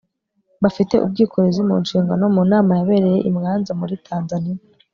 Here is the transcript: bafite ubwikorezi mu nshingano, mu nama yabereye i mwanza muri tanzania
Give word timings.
bafite 0.63 0.95
ubwikorezi 1.05 1.61
mu 1.69 1.75
nshingano, 1.83 2.23
mu 2.35 2.41
nama 2.51 2.71
yabereye 2.79 3.19
i 3.29 3.31
mwanza 3.37 3.71
muri 3.79 3.93
tanzania 4.07 4.55